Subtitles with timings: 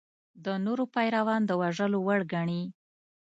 [0.45, 2.63] د نورو پیروان د وژلو وړ ګڼي.